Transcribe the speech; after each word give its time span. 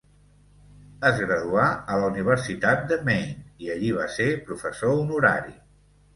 Es 1.09 1.19
graduà 1.25 1.65
a 1.73 1.99
la 2.05 2.07
Universitat 2.13 2.81
de 2.93 2.99
Maine, 3.11 3.37
i 3.67 3.71
allí 3.75 3.93
va 4.01 4.09
ser 4.17 4.27
professor 4.51 4.97
honorari. 5.05 5.57